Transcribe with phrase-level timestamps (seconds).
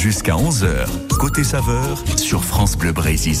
[0.00, 0.86] Jusqu'à 11h,
[1.18, 3.36] côté saveur sur France Bleu Brésil.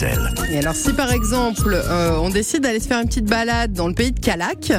[0.52, 3.88] Et alors si par exemple euh, on décide d'aller se faire une petite balade dans
[3.88, 4.70] le pays de Calac,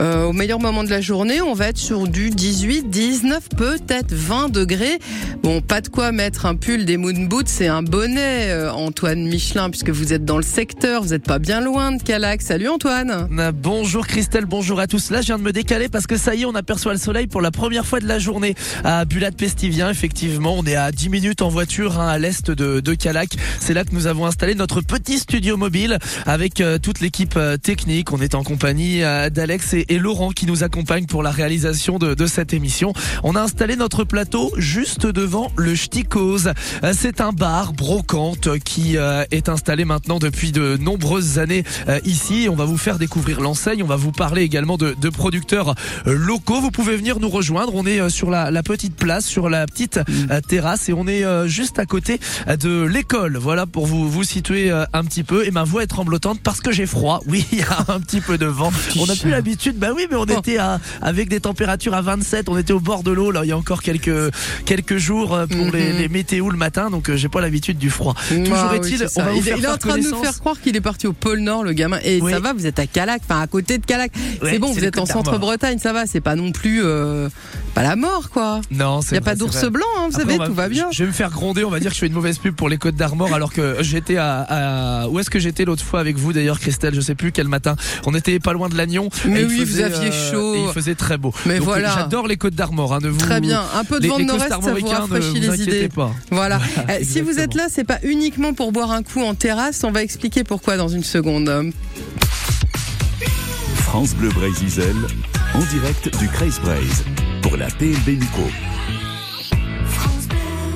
[0.00, 4.12] euh, au meilleur moment de la journée, on va être sur du 18, 19, peut-être
[4.12, 5.00] 20 degrés.
[5.42, 9.26] Bon, pas de quoi mettre un pull des moon boots et un bonnet, euh, Antoine
[9.26, 12.42] Michelin, puisque vous êtes dans le secteur, vous n'êtes pas bien loin de Calac.
[12.42, 13.28] Salut Antoine.
[13.38, 15.10] Euh, Bonjour Christelle, bonjour à tous.
[15.10, 17.26] Là, je viens de me décaler parce que ça y est, on aperçoit le soleil
[17.26, 18.54] pour la première fois de la journée
[18.84, 19.90] à Bulat Pestivien.
[19.90, 23.30] Effectivement, on est à 10 minutes en voiture hein, à l'est de, de Calac.
[23.58, 27.56] C'est là que nous avons installé notre petit studio mobile avec euh, toute l'équipe euh,
[27.56, 28.12] technique.
[28.12, 31.98] On est en compagnie euh, d'Alex et, et Laurent qui nous accompagnent pour la réalisation
[31.98, 32.92] de, de cette émission.
[33.24, 36.46] On a installé notre plateau juste devant le Ch'tikos.
[36.84, 41.64] Euh, C'est un bar brocante qui est installé maintenant depuis de nombreuses années
[42.04, 42.46] ici.
[42.50, 43.82] On va vous faire découvrir l'enseigne.
[43.82, 45.74] On va vous parler également de, de producteurs
[46.06, 46.60] locaux.
[46.60, 47.74] Vous pouvez venir nous rejoindre.
[47.74, 51.24] On est sur la, la petite place, sur la petite euh, terrasse et on est
[51.24, 53.36] euh, juste à côté euh, de l'école.
[53.36, 55.46] Voilà pour vous vous situer euh, un petit peu.
[55.46, 57.20] Et ma voix est tremblotante parce que j'ai froid.
[57.28, 58.72] Oui, il y a un petit peu de vent.
[58.98, 59.76] On n'a plus l'habitude.
[59.78, 60.38] Bah oui, mais on Oh.
[60.38, 62.48] était à, avec des températures à 27.
[62.48, 63.30] On était au bord de l'eau.
[63.30, 64.32] Là, il y a encore quelques
[64.64, 65.98] quelques jours pour les, Mhm.
[65.98, 66.90] les météos le matin.
[66.90, 68.14] Donc j'ai pas l'habitude du froid.
[68.28, 69.22] Toujours Ah oui, est-il, on ça.
[69.24, 71.06] va vous il, faire il est en train de nous faire croire qu'il est parti
[71.06, 71.98] au pôle Nord, le gamin.
[72.04, 72.32] Et Oui.
[72.32, 74.12] ça va, vous êtes à Calac, enfin à côté de Calac.
[74.42, 76.06] Ouais, c'est bon, vous êtes en centre-Bretagne, ça va.
[76.06, 77.28] C'est pas non plus euh,
[77.78, 78.60] pas la mort, quoi.
[78.72, 80.54] Non, Il c'est y a vrai, pas d'ours blanc, hein, vous Après, savez, va- tout
[80.54, 80.88] va bien.
[80.90, 82.68] Je vais me faire gronder, on va dire que je fais une mauvaise pub pour
[82.68, 84.40] les Côtes d'Armor alors que j'étais à,
[85.02, 87.46] à- où est-ce que j'étais l'autre fois avec vous d'ailleurs Christelle, je sais plus quel
[87.46, 87.76] matin.
[88.04, 89.10] On était pas loin de Lannion.
[89.26, 90.54] Mais et il oui, vous aviez chaud.
[90.56, 91.32] Et il faisait très beau.
[91.46, 91.94] Mais Donc, voilà.
[91.94, 93.62] J'adore les Côtes d'Armor, hein, ne vous Très bien.
[93.76, 95.88] Un peu de vent de les nord-est, ça vous rafraîchit vous les inquiétez idées.
[95.88, 96.10] pas.
[96.32, 96.58] Voilà.
[96.58, 99.84] Voilà, Euh, si vous êtes là, c'est pas uniquement pour boire un coup en terrasse.
[99.84, 101.72] On va expliquer pourquoi dans une seconde.
[103.76, 104.82] France Bleu Brésil,
[105.54, 107.04] en direct du Kreis Braise
[107.56, 107.68] la.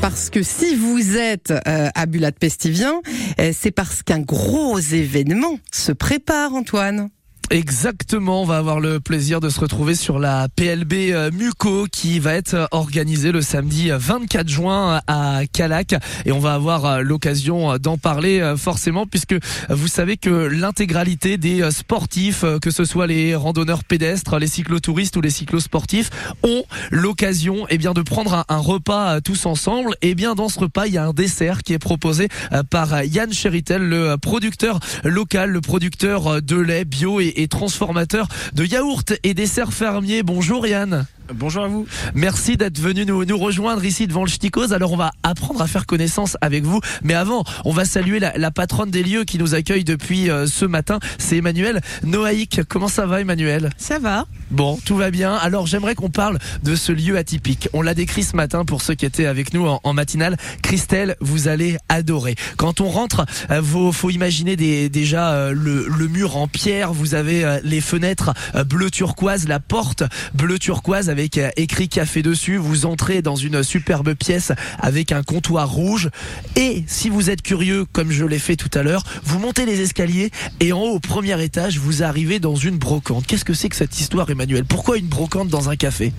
[0.00, 3.00] Parce que si vous êtes euh, à Bulat Pestivien,
[3.40, 7.08] euh, c'est parce qu'un gros événement se prépare, Antoine.
[7.52, 12.18] Exactement, on va avoir le plaisir de se retrouver sur la PLB euh, Muco qui
[12.18, 15.94] va être euh, organisée le samedi euh, 24 juin à Calac
[16.24, 19.38] et on va avoir euh, l'occasion euh, d'en parler euh, forcément puisque euh,
[19.68, 24.46] vous savez que l'intégralité des euh, sportifs, euh, que ce soit les randonneurs pédestres, les
[24.46, 26.08] cyclotouristes ou les cyclosportifs,
[26.42, 29.94] ont l'occasion eh bien de prendre un, repas euh, tous ensemble.
[30.00, 32.94] Et bien dans ce repas, il y a un dessert qui est proposé euh, par
[32.94, 37.48] euh, Yann Chéritel, le euh, producteur local, le producteur euh, de lait bio et, et
[37.48, 40.22] transformateur de yaourts et desserts fermiers.
[40.22, 41.06] Bonjour Yann.
[41.34, 41.86] Bonjour à vous.
[42.14, 44.72] Merci d'être venu nous, nous rejoindre ici devant le Ch'tikos.
[44.72, 46.80] Alors on va apprendre à faire connaissance avec vous.
[47.02, 50.46] Mais avant, on va saluer la, la patronne des lieux qui nous accueille depuis euh,
[50.46, 50.98] ce matin.
[51.18, 52.60] C'est Emmanuel Noaïk.
[52.68, 53.70] Comment ça va Emmanuel?
[53.76, 54.26] Ça va.
[54.50, 55.34] Bon, tout va bien.
[55.34, 57.68] Alors j'aimerais qu'on parle de ce lieu atypique.
[57.72, 60.36] On l'a décrit ce matin pour ceux qui étaient avec nous en, en matinale.
[60.62, 62.34] Christelle, vous allez adorer.
[62.56, 66.92] Quand on rentre, euh, faut, faut imaginer des- déjà euh, le, le mur en pierre.
[66.92, 70.02] Vous avez euh, les fenêtres euh, bleu turquoise, la porte
[70.34, 72.56] bleu turquoise avec euh, écrit café dessus.
[72.56, 76.10] Vous entrez dans une superbe pièce avec un comptoir rouge.
[76.56, 79.80] Et si vous êtes curieux, comme je l'ai fait tout à l'heure, vous montez les
[79.80, 83.26] escaliers et en haut, au premier étage, vous arrivez dans une brocante.
[83.26, 84.64] Qu'est-ce que c'est que cette histoire, Emmanuel?
[84.64, 86.12] Pourquoi une brocante dans un café?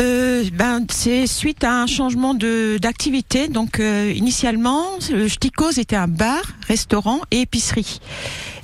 [0.00, 3.48] Euh, ben, c'est suite à un changement de d'activité.
[3.48, 8.00] Donc, euh, initialement, le Ch'tikos était un bar, restaurant et épicerie.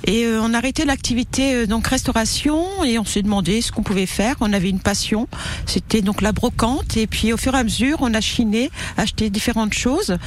[0.07, 3.81] Et euh, on a arrêté l'activité euh, donc restauration et on s'est demandé ce qu'on
[3.81, 4.35] pouvait faire.
[4.39, 5.27] On avait une passion,
[5.65, 6.95] c'était donc la brocante.
[6.95, 10.17] Et puis au fur et à mesure, on a chiné, acheté différentes choses.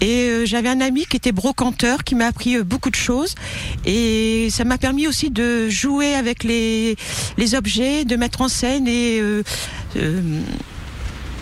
[0.00, 3.34] Et euh, j'avais un ami qui était brocanteur, qui m'a appris euh, beaucoup de choses.
[3.84, 6.96] Et ça m'a permis aussi de jouer avec les
[7.36, 9.20] les objets, de mettre en scène et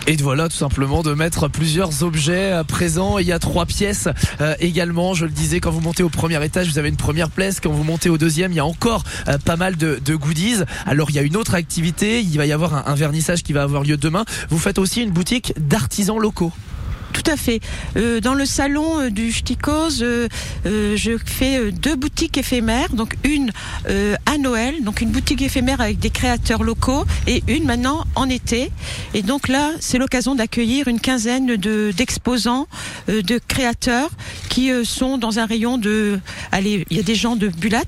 [0.07, 3.17] Et voilà, tout simplement, de mettre plusieurs objets euh, présents.
[3.17, 4.07] Il y a trois pièces
[4.39, 5.15] euh, également.
[5.15, 7.59] Je le disais, quand vous montez au premier étage, vous avez une première place.
[7.59, 10.57] Quand vous montez au deuxième, il y a encore euh, pas mal de, goodies.
[10.85, 12.21] Alors, il y a une autre activité.
[12.21, 14.25] Il va y avoir un vernissage qui va avoir lieu demain.
[14.49, 16.53] Vous faites aussi une boutique d'artisans locaux.
[17.15, 17.61] Tout à fait.
[17.95, 20.27] Euh, dans le salon euh, du Ch'tikos, euh,
[20.65, 22.93] je fais deux boutiques éphémères.
[22.93, 23.51] Donc une
[23.85, 28.71] à Noël, donc une boutique éphémère avec des créateurs locaux, et une maintenant en été.
[29.13, 32.67] Et donc là, c'est l'occasion d'accueillir une quinzaine de d'exposants,
[33.07, 34.09] de créateurs
[34.49, 36.19] qui sont dans un rayon de.
[36.51, 37.83] Allez, il y a des gens de Bulat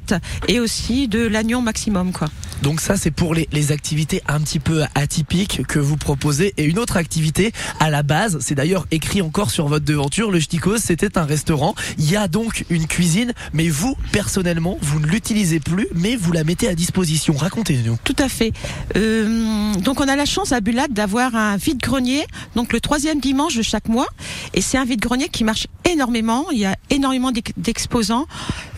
[0.47, 2.29] et aussi de l'Agnon maximum, quoi.
[2.61, 6.53] Donc ça, c'est pour les, les activités un petit peu atypiques que vous proposez.
[6.57, 10.39] Et une autre activité, à la base, c'est d'ailleurs écrit encore sur votre devanture, le
[10.39, 11.75] Ch'tikos, c'était un restaurant.
[11.97, 16.31] Il y a donc une cuisine, mais vous, personnellement, vous ne l'utilisez plus, mais vous
[16.31, 17.33] la mettez à disposition.
[17.35, 17.97] Racontez-nous.
[18.03, 18.53] Tout à fait.
[18.95, 22.25] Euh, donc on a la chance à Bulat d'avoir un vide-grenier,
[22.55, 24.07] donc le troisième dimanche de chaque mois.
[24.53, 26.45] Et c'est un vide-grenier qui marche énormément.
[26.51, 28.25] Il y a énormément d'ex- d'exposants.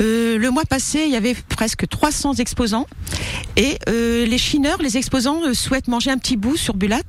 [0.01, 2.85] Euh, le mois passé, il y avait presque 300 exposants.
[3.55, 6.99] Et euh, les chineurs, les exposants souhaitent manger un petit bout sur Bulat.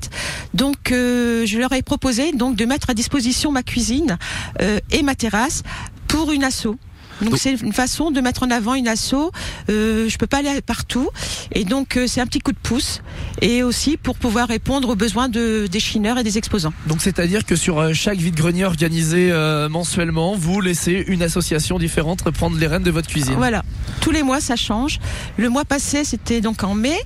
[0.54, 3.19] Donc je leur ai proposé donc de mettre à disposition
[3.50, 4.18] ma cuisine
[4.60, 5.62] euh, et ma terrasse
[6.08, 6.76] pour une asso.
[7.22, 9.30] Donc c'est une façon de mettre en avant une asso.
[9.68, 11.08] Euh, je peux pas aller partout
[11.52, 13.02] et donc euh, c'est un petit coup de pouce
[13.42, 16.72] et aussi pour pouvoir répondre aux besoins de, des chineurs et des exposants.
[16.86, 22.22] Donc c'est-à-dire que sur euh, chaque vide-grenier organisé euh, mensuellement, vous laissez une association différente
[22.22, 23.34] reprendre les rênes de votre cuisine.
[23.36, 23.62] Voilà.
[24.00, 24.98] Tous les mois ça change.
[25.36, 26.98] Le mois passé c'était donc en mai.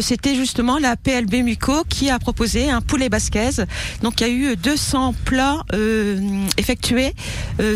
[0.00, 3.50] c'était justement la PLB Muco qui a proposé un poulet basquez.
[4.02, 5.62] Donc il y a eu 200 plats
[6.56, 7.14] effectués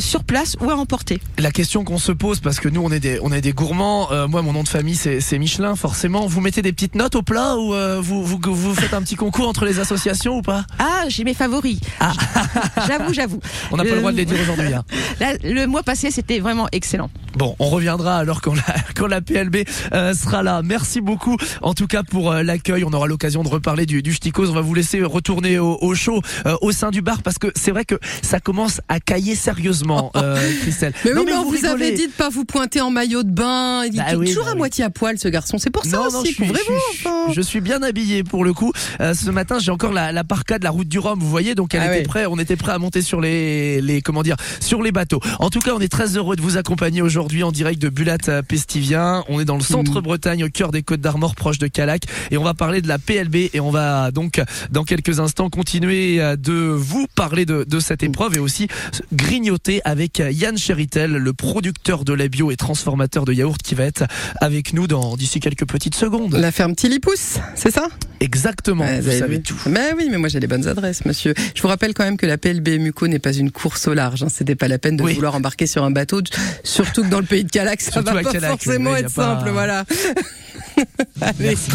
[0.01, 1.21] sur place ou à emporter.
[1.39, 4.11] La question qu'on se pose, parce que nous on est des, on est des gourmands,
[4.13, 7.15] euh, moi mon nom de famille c'est c'est Michelin forcément, vous mettez des petites notes
[7.15, 10.43] au plat ou euh, vous, vous, vous faites un petit concours entre les associations ou
[10.43, 10.65] pas?
[10.79, 11.79] Ah, j'ai mes favoris.
[12.01, 12.13] Ah.
[12.87, 13.41] j'avoue, j'avoue.
[13.71, 14.73] On n'a pas le droit de les dire aujourd'hui.
[14.73, 14.85] hein.
[15.43, 17.11] Le mois passé, c'était vraiment excellent.
[17.37, 18.63] Bon, on reviendra alors quand la,
[18.97, 20.63] quand la PLB euh, sera là.
[20.63, 22.85] Merci beaucoup en tout cas pour euh, l'accueil.
[22.85, 24.17] On aura l'occasion de reparler du, du.
[24.39, 27.49] On va vous laisser retourner au, au show euh, au sein du bar parce que
[27.57, 30.93] c'est vrai que ça commence à cailler sérieusement, euh, Christelle.
[31.05, 31.69] Mais oui, Non, mais, on vous, rigolez.
[31.73, 33.85] avait dit de pas vous pointer en maillot de bain.
[33.85, 34.59] Il Bah est oui, toujours bah à oui.
[34.59, 35.59] moitié à poil, ce garçon.
[35.59, 36.31] C'est pour ça Non, non, aussi.
[36.31, 36.73] je suis, je suis-
[37.07, 37.33] enfin.
[37.33, 38.73] je suis bien habillé pour le coup.
[39.01, 41.55] Euh, ce matin, j'ai encore la, la parka de la route du Rhum, vous voyez,
[41.55, 42.03] donc elle Ah était ouais.
[42.03, 45.21] prêt, on était prêt à monter sur les, les, comment dire, sur les bateaux.
[45.41, 48.19] En tout cas, on est très heureux de vous accompagner aujourd'hui en direct de Bulat
[48.47, 49.25] Pestivien.
[49.29, 50.05] On est dans le centre Mm.
[50.05, 52.99] Bretagne, au cœur des Côtes d'Armor, proche de Calac, et on va parler de la
[52.99, 54.41] PLB et on va donc
[54.71, 58.69] dans quelques instants continuer euh, de vous parler de, de cette épreuve et aussi
[59.13, 63.85] grignoter avec Yann Chéritel, le producteur de lait bio et transformateur de yaourt qui va
[63.85, 64.05] être
[64.41, 66.35] avec nous dans d'ici quelques petites secondes.
[66.35, 67.89] La ferme Tilipousse, c'est ça?
[68.21, 69.57] Exactement, vous avez savez tout.
[69.67, 71.35] Mais oui, mais moi j'ai les bonnes adresses, monsieur.
[71.55, 74.23] Je vous rappelle quand même que la PLB Muco n'est pas une course au large.
[74.23, 74.29] Hein.
[74.31, 75.15] C'était pas la peine de Oui.
[75.15, 76.21] vouloir embarquer sur un bateau,
[76.63, 79.37] surtout que dans le pays de Calac, ça Surtout va pas Calac, forcément être pas-
[79.37, 79.85] simple, voilà.
[81.21, 81.35] Allez.
[81.41, 81.71] Merci.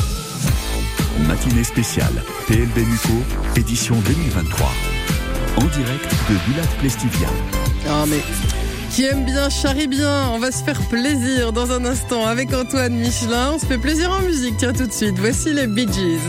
[1.27, 2.13] Matinée spéciale
[2.47, 3.13] PLB Muco,
[3.55, 4.67] édition 2023.
[5.57, 7.27] En direct de Bulat Plestivia.
[7.89, 8.19] Ah mais
[8.91, 12.93] qui aime bien charrie bien, on va se faire plaisir dans un instant avec Antoine
[12.93, 13.51] Michelin.
[13.53, 15.17] On se fait plaisir en musique, tiens tout de suite.
[15.19, 16.19] Voici les Bee Gees.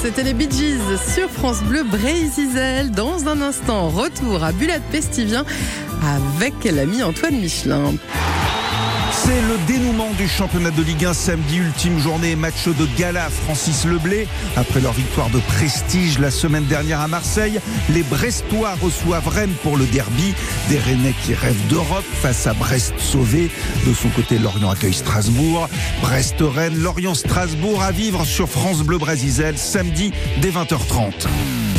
[0.00, 0.78] C'était les Bee Gees
[1.12, 2.92] sur France Bleu Brésil.
[2.94, 5.44] Dans un instant, retour à Bulat Pestivien
[6.04, 7.94] avec l'ami Antoine Michelin.
[9.30, 13.84] C'est le dénouement du championnat de Ligue 1 samedi, ultime journée, match de gala Francis
[13.84, 14.26] Leblé.
[14.56, 17.60] Après leur victoire de prestige la semaine dernière à Marseille,
[17.90, 20.34] les Brestois reçoivent Rennes pour le derby.
[20.68, 23.52] Des Rennais qui rêvent d'Europe face à Brest sauvé.
[23.86, 25.68] De son côté, Lorient accueille Strasbourg.
[26.02, 31.28] Brest-Rennes, Lorient-Strasbourg à vivre sur France Bleu Brésil samedi dès 20h30.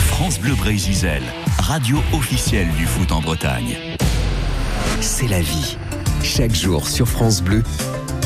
[0.07, 1.21] France Bleu Brésil,
[1.59, 3.75] radio officielle du foot en Bretagne.
[5.01, 5.75] C'est la vie.
[6.23, 7.63] Chaque jour sur France Bleu,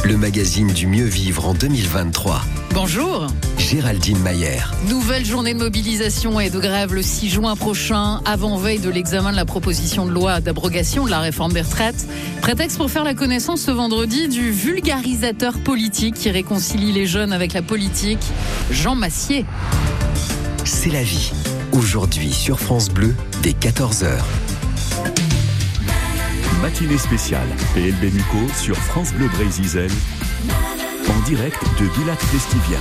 [0.04, 2.42] le magazine du mieux vivre en 2023.
[2.74, 3.28] Bonjour.
[3.58, 4.60] Géraldine Mayer.
[4.90, 9.38] Nouvelle journée de mobilisation et de grève le 6 juin prochain, avant-veille de l'examen de
[9.38, 12.06] la proposition de loi d'abrogation de la réforme des retraites.
[12.42, 17.54] Prétexte pour faire la connaissance ce vendredi du vulgarisateur politique qui réconcilie les jeunes avec
[17.54, 18.24] la politique,
[18.72, 19.46] Jean Massier.
[20.66, 21.32] C'est la vie.
[21.72, 24.20] Aujourd'hui sur France Bleu, dès 14h.
[26.62, 29.88] Matinée spéciale PLB Muco sur France Bleu Brésil
[31.10, 32.80] en direct de Bulat Festivia.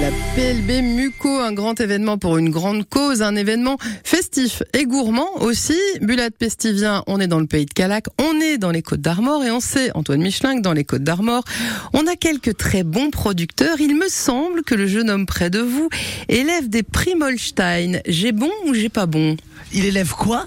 [0.00, 5.40] La PLB Muco, un grand événement pour une grande cause, un événement festif et gourmand
[5.40, 5.78] aussi.
[6.00, 9.44] Bulat Pestivien, on est dans le pays de Calac, on est dans les Côtes d'Armor
[9.44, 11.44] et on sait, Antoine Michelin, que dans les Côtes d'Armor,
[11.92, 13.80] on a quelques très bons producteurs.
[13.80, 15.88] Il me semble que le jeune homme près de vous
[16.28, 18.00] élève des Primolstein.
[18.06, 19.36] J'ai bon ou j'ai pas bon?
[19.74, 20.46] Il élève quoi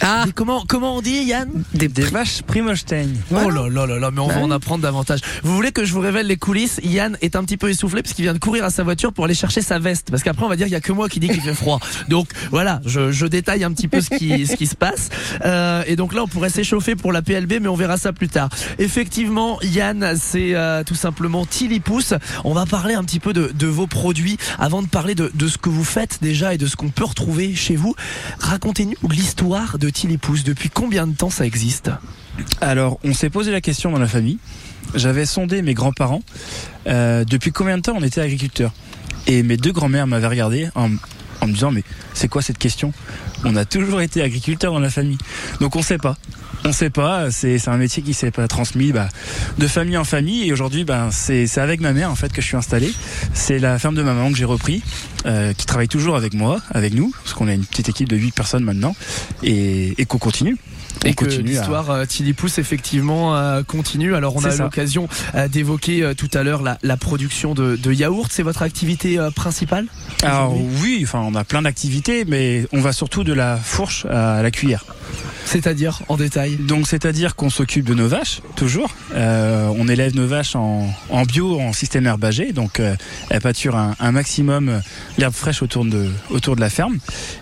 [0.00, 3.08] Ah, Et comment, comment on dit, Yann des, Des vaches Primolstein.
[3.30, 5.20] Oh là là là là, mais on va en apprendre davantage.
[5.42, 8.14] Vous voulez que je vous révèle les coulisses Yann est un petit peu essoufflé parce
[8.14, 10.10] qu'il vient de courir à sa voiture pour aller chercher sa veste.
[10.10, 11.78] Parce qu'après, on va dire qu'il y a que moi qui dit qu'il fait froid.
[12.08, 15.08] Donc voilà, je, je détaille un petit peu ce qui, ce qui se passe.
[15.44, 18.28] Euh, et donc là, on pourrait s'échauffer pour la PLB, mais on verra ça plus
[18.28, 18.48] tard.
[18.78, 22.14] Effectivement, Yann, c'est euh, tout simplement Tilly Pousse.
[22.44, 25.48] On va parler un petit peu de, de vos produits avant de parler de, de
[25.48, 27.94] ce que vous faites déjà et de ce qu'on peut retrouver chez vous.
[28.64, 30.42] Racontez-nous l'histoire de Tilly Pousse.
[30.42, 31.90] Depuis combien de temps ça existe?
[32.62, 34.38] Alors, on s'est posé la question dans la famille.
[34.94, 36.22] J'avais sondé mes grands-parents.
[36.86, 38.72] euh, depuis combien de temps on était agriculteurs?
[39.26, 40.88] Et mes deux grands-mères m'avaient regardé en,
[41.40, 42.92] en me disant Mais c'est quoi cette question?
[43.44, 45.18] On a toujours été agriculteurs dans la famille.
[45.60, 46.16] Donc on sait pas.
[46.64, 47.30] On sait pas.
[47.30, 49.08] C'est un métier qui s'est pas transmis bah,
[49.58, 50.48] de famille en famille.
[50.48, 52.92] Et aujourd'hui, bah, c'est c'est avec ma mère en fait que je suis installé.
[53.34, 54.82] C'est la ferme de ma maman que j'ai repris,
[55.26, 58.16] euh, qui travaille toujours avec moi, avec nous, parce qu'on a une petite équipe de
[58.16, 58.96] 8 personnes maintenant,
[59.42, 60.56] et, et qu'on continue.
[61.04, 64.14] On et que continue à- l'histoire euh, Tilly Pousse effectivement euh, continue.
[64.14, 68.30] Alors on a l'occasion euh, d'évoquer tout à l'heure la, la production de, de yaourt.
[68.32, 69.86] C'est votre activité principale
[70.22, 74.42] Alors oui, enfin on a plein d'activités, mais on va surtout de la fourche à
[74.42, 74.84] la cuillère.
[75.46, 76.56] C'est-à-dire en détail?
[76.56, 78.90] Donc c'est-à-dire qu'on s'occupe de nos vaches, toujours.
[79.14, 82.96] Euh, on élève nos vaches en, en bio, en système herbagé, donc euh,
[83.28, 84.80] elles pâturent un, un maximum
[85.18, 86.98] l'herbe fraîche autour de, autour de la ferme.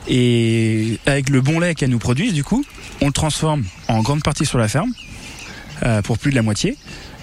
[0.09, 2.65] Et avec le bon lait qu'elles nous produisent, du coup,
[3.01, 4.93] on le transforme en grande partie sur la ferme,
[5.83, 6.77] euh, pour plus de la moitié.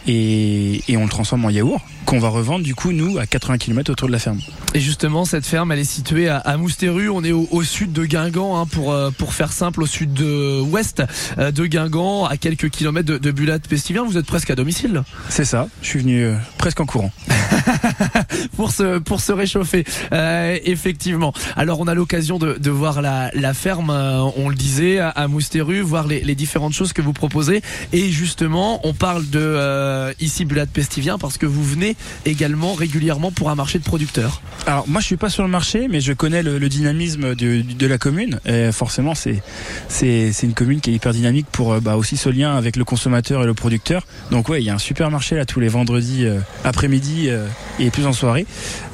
[0.07, 3.59] Et, et on le transforme en yaourt qu'on va revendre du coup nous à 80
[3.59, 4.39] km autour de la ferme.
[4.73, 7.09] Et justement, cette ferme, elle est située à, à Mousteru.
[7.09, 10.13] On est au, au sud de Guingamp, hein, pour euh, pour faire simple, au sud
[10.13, 11.03] de ouest
[11.37, 14.03] euh, de Guingamp, à quelques kilomètres de, de Bulat Pestivien.
[14.05, 17.11] Vous êtes presque à domicile C'est ça, je suis venu euh, presque en courant.
[18.55, 19.83] pour se pour se réchauffer.
[20.11, 21.33] Euh, effectivement.
[21.55, 23.89] Alors, on a l'occasion de, de voir la, la ferme.
[23.89, 27.61] euh, on le disait à, à Mousteru, voir les, les différentes choses que vous proposez.
[27.93, 33.31] Et justement, on parle de euh, ici Bulat Pestivien parce que vous venez également régulièrement
[33.31, 34.41] pour un marché de producteurs.
[34.67, 37.61] Alors moi je suis pas sur le marché, mais je connais le, le dynamisme de,
[37.61, 38.39] de la commune.
[38.45, 39.41] Et forcément c'est
[39.87, 42.75] c'est c'est une commune qui est hyper dynamique pour euh, bah, aussi ce lien avec
[42.75, 44.05] le consommateur et le producteur.
[44.31, 47.45] Donc ouais, il y a un super marché là tous les vendredis euh, après-midi euh,
[47.79, 48.28] et plus en soirée,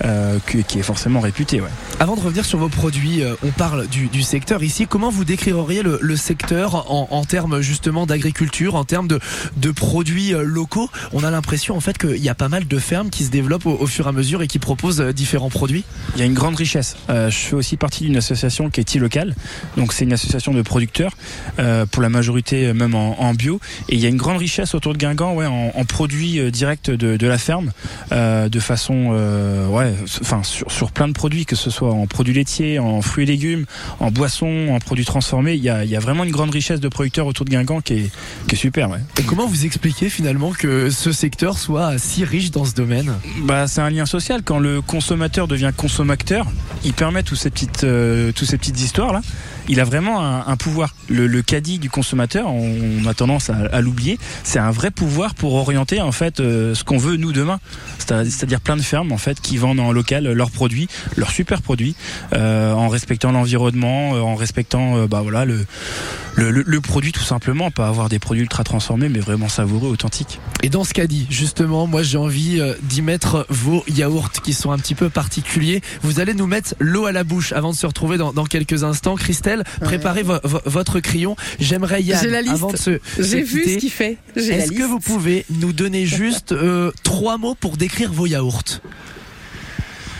[0.03, 1.61] euh, qui est forcément réputé.
[1.61, 1.69] Ouais.
[1.99, 4.87] Avant de revenir sur vos produits, euh, on parle du, du secteur ici.
[4.87, 9.19] Comment vous décririez le, le secteur en, en termes justement d'agriculture, en termes de,
[9.57, 10.89] de produits euh, locaux?
[11.13, 13.65] On a l'impression en fait qu'il y a pas mal de fermes qui se développent
[13.65, 15.83] au, au fur et à mesure et qui proposent différents produits.
[16.15, 16.95] Il y a une grande richesse.
[17.09, 19.35] Euh, je fais aussi partie d'une association qui est T-Local.
[19.77, 21.13] Donc c'est une association de producteurs,
[21.59, 23.59] euh, pour la majorité même en, en bio.
[23.89, 26.89] Et il y a une grande richesse autour de Guingamp ouais, en, en produits directs
[26.89, 27.71] de, de la ferme,
[28.11, 31.91] euh, de façon, euh, ouais, s- enfin sur, sur plein de produits, que ce soit
[31.91, 33.65] en produits laitiers, en fruits et légumes,
[33.99, 35.53] en boissons, en produits transformés.
[35.55, 37.81] Il y a, il y a vraiment une grande richesse de producteurs autour de Guingamp
[37.81, 38.11] qui est,
[38.47, 38.89] qui est super.
[38.89, 38.99] Ouais.
[39.19, 43.13] Et comment vous expliquez finalement que ce secteur soit si riche dans ce domaine?
[43.43, 44.41] Bah, c'est un lien social.
[44.43, 46.47] Quand le consommateur devient consommateur,
[46.83, 49.21] il permet toutes ces petites, euh, toutes ces petites histoires là.
[49.67, 50.95] Il a vraiment un, pouvoir.
[51.09, 56.01] Le, caddie du consommateur, on, a tendance à, l'oublier, c'est un vrai pouvoir pour orienter
[56.01, 57.59] en fait euh, ce qu'on veut nous demain.
[57.99, 61.95] C'est-à-dire plein de fermes en fait qui vendent en local leurs produits, leurs super produits,
[62.33, 68.19] euh, en respectant l'environnement, en respectant bah voilà le produit tout simplement, pas avoir des
[68.19, 70.39] produits ultra transformés, mais vraiment savoureux, authentiques.
[70.63, 74.71] Et dans ce caddie, justement, moi j'ai envie euh, d'y mettre vos yaourts qui sont
[74.71, 75.81] un petit peu particuliers.
[76.01, 79.15] Vous allez nous mettre l'eau à la bouche avant de se retrouver dans, quelques instants.
[79.15, 81.35] Christelle, préparez votre crayon.
[81.59, 82.99] J'aimerais y aller avant de se.
[83.19, 84.17] J'ai vu ce qu'il fait.
[84.35, 88.81] Est-ce que vous pouvez nous donner juste euh, trois mots pour décrire vos yaourts?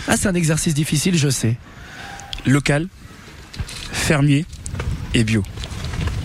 [0.07, 1.57] Ah, c'est un exercice difficile, je sais.
[2.45, 2.87] Local,
[3.91, 4.45] fermier
[5.13, 5.43] et bio.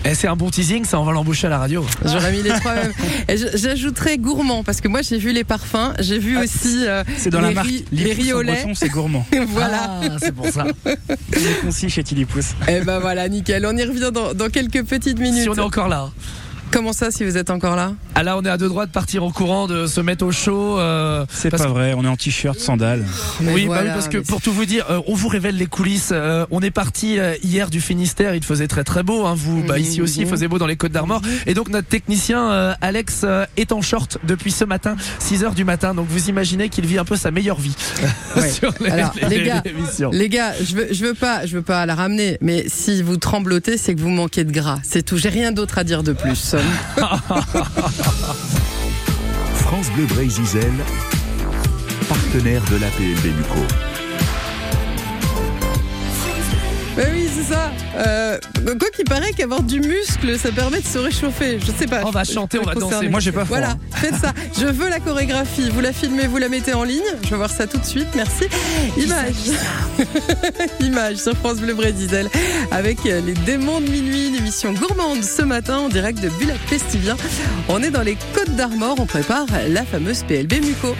[0.03, 1.85] Et eh, c'est un bon teasing, ça on va l'embaucher à la radio.
[2.03, 2.93] J'aurais mis les trois mêmes.
[3.53, 7.29] J'ajouterais gourmand parce que moi j'ai vu les parfums, j'ai vu ah, aussi euh, c'est
[7.29, 8.65] dans la marque les riz au lait.
[8.73, 9.23] C'est gourmand.
[9.49, 9.99] voilà.
[10.01, 10.65] Ah, c'est pour ça.
[11.33, 12.01] C'est concis chez.
[12.01, 12.25] Et
[12.67, 13.65] eh ben voilà, nickel.
[13.65, 15.43] On y revient dans, dans quelques petites minutes.
[15.43, 16.09] Si on est encore là.
[16.71, 17.93] Comment ça, si vous êtes encore là?
[18.15, 20.31] Ah là, on est à deux droits de partir en courant, de se mettre au
[20.31, 20.79] chaud.
[20.79, 23.05] Euh, c'est pas vrai, on est en t-shirt, sandales.
[23.41, 26.11] oui, bah oui, parce que pour tout vous dire, euh, on vous révèle les coulisses.
[26.13, 29.25] Euh, on est parti hier du Finistère, il faisait très très beau.
[29.25, 31.21] Hein, vous, bah, ici aussi, il faisait beau dans les Côtes d'Armor.
[31.45, 33.25] Et donc notre technicien Alex
[33.57, 35.93] est en short depuis ce matin, 6 h du matin.
[35.93, 37.75] Donc vous imaginez qu'il vit un peu sa meilleure vie.
[38.49, 39.63] sur les, Alors, les, gars,
[40.11, 43.17] les gars, je veux, je veux pas, je veux pas la ramener, mais si vous
[43.17, 44.79] tremblotez, c'est que vous manquez de gras.
[44.83, 45.17] C'est tout.
[45.17, 46.55] J'ai rien d'autre à dire de plus.
[49.55, 50.73] France Bleu Zizel,
[52.07, 53.90] partenaire de l'APLB Muco.
[57.01, 57.71] Oui, c'est ça.
[57.95, 58.37] Euh,
[58.79, 61.59] quoi qu'il paraît qu'avoir du muscle, ça permet de se réchauffer.
[61.59, 62.03] Je sais pas.
[62.05, 63.09] On va chanter, on va danser.
[63.09, 63.57] Moi, j'ai pas froid.
[63.57, 64.33] Voilà, faites ça.
[64.59, 65.69] Je veux la chorégraphie.
[65.69, 67.01] Vous la filmez, vous la mettez en ligne.
[67.23, 68.07] Je vais voir ça tout de suite.
[68.15, 68.45] Merci.
[68.97, 70.05] Image.
[70.79, 72.29] Image sur France Bleu Brésil
[72.71, 77.15] avec les démons de minuit, une émission gourmande ce matin en direct de Bulat Festivien.
[77.69, 78.95] On est dans les Côtes d'Armor.
[78.99, 80.95] On prépare la fameuse PLB Muco.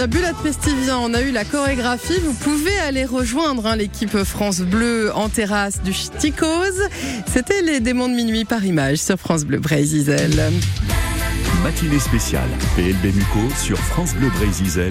[0.00, 4.60] À Bulat Pestivien on a eu la chorégraphie, vous pouvez aller rejoindre hein, l'équipe France
[4.60, 6.88] Bleu en terrasse du Ch'tikose.
[7.26, 10.16] C'était les démons de minuit par image sur France Bleu Brésil.
[11.62, 14.88] Matinée spéciale PLB Muco sur France Bleu Brésil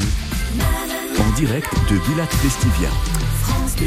[1.20, 3.19] en direct de Bulat Pestivien.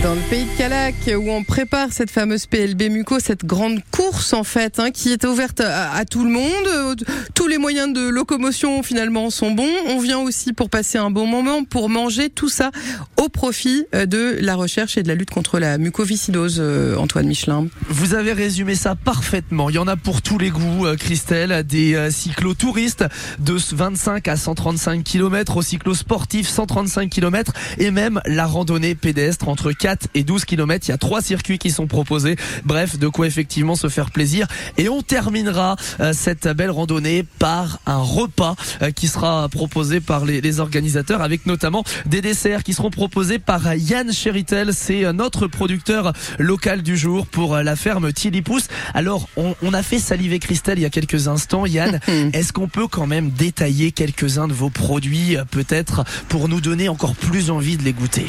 [0.01, 4.33] Dans le pays de Calac, où on prépare cette fameuse PLB Muco, cette grande course
[4.33, 7.05] en fait, hein, qui est ouverte à, tout le monde.
[7.35, 9.69] Tous les moyens de locomotion finalement sont bons.
[9.89, 12.71] On vient aussi pour passer un bon moment, pour manger tout ça
[13.19, 16.57] au profit euh, de la recherche et de la lutte contre la mucoviscidose.
[16.59, 17.67] Euh, Antoine Michelin.
[17.89, 19.69] Vous avez résumé ça parfaitement.
[19.69, 21.65] Il y en a pour tous les goûts, euh, Christelle.
[21.67, 23.05] Des cyclotouristes
[23.39, 29.73] de 25 à 135 km, au cyclosportif 135 km et même la randonnée pédestre entre
[29.83, 30.87] 4 et 12 km.
[30.87, 32.37] Il y a trois circuits qui sont proposés.
[32.65, 34.47] Bref, de quoi effectivement se faire plaisir.
[34.79, 40.25] Et on terminera euh, cette belle randonnée par un repas euh, qui sera proposé par
[40.25, 44.73] les, organisateurs avec notamment des desserts qui seront proposés par Yann Chéritel.
[44.73, 48.69] C'est euh, notre producteur local du jour pour la ferme Tilipous.
[48.95, 51.67] Alors, on, on a fait saliver Christelle il y a quelques instants.
[51.67, 51.99] Yann,
[52.33, 57.17] est-ce qu'on peut quand même détailler quelques-uns de vos produits peut-être pour nous donner encore
[57.17, 58.29] plus envie de les goûter?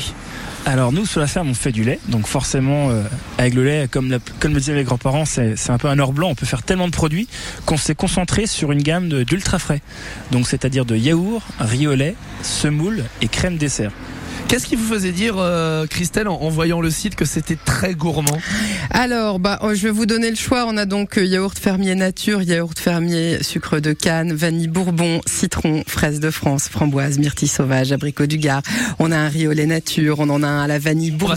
[0.66, 3.04] Alors nous sur la ferme on fait du lait, donc forcément euh,
[3.38, 6.36] avec le lait, comme, le disaient les grands-parents, c'est un peu un or blanc, on
[6.36, 7.28] peut faire tellement de produits
[7.66, 9.82] qu'on s'est concentré sur une gamme d'ultra frais,
[10.32, 13.92] donc c'est-à-dire de yaourt, riz au lait, semoule et crème dessert.
[14.48, 18.38] Qu'est-ce qui vous faisait dire, euh, Christelle, en, voyant le site, que c'était très gourmand
[18.92, 20.66] Alors, bah, oh, je vais vous donner le choix.
[20.68, 25.84] On a donc euh, yaourt fermier nature, yaourt fermier sucre de canne, vanille bourbon, citron,
[25.88, 28.62] fraise de France, framboise, myrtille sauvage, abricot du Gard.
[29.00, 31.36] On a un riz au lait nature, on en a un à la vanille bourbon.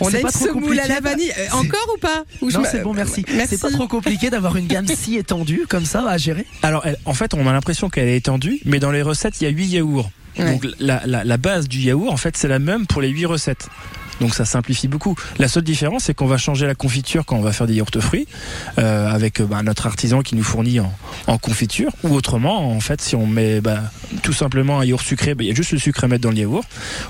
[0.00, 1.32] On, a une semoule à la vanille.
[1.38, 3.24] Euh, encore ou pas Non, c'est bon, merci.
[3.48, 7.14] C'est pas trop compliqué d'avoir une gamme si étendue comme ça à gérer Alors, en
[7.14, 9.66] fait, on a l'impression qu'elle est étendue, mais dans les recettes, il y a 8
[9.66, 10.10] yaourts.
[10.38, 13.26] Donc la, la, la, base du yaourt, en fait, c'est la même pour les huit
[13.26, 13.68] recettes.
[14.20, 15.16] Donc ça simplifie beaucoup.
[15.38, 17.90] La seule différence, c'est qu'on va changer la confiture quand on va faire des yaourts
[18.00, 18.26] fruits,
[18.78, 20.92] euh, avec bah, notre artisan qui nous fournit en,
[21.26, 21.90] en, confiture.
[22.04, 23.80] Ou autrement, en fait, si on met bah,
[24.22, 26.30] tout simplement un yaourt sucré, bah, il y a juste le sucre à mettre dans
[26.30, 26.66] le yaourt.